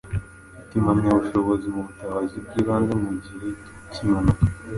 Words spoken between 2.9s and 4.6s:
mu gihe k’impanuka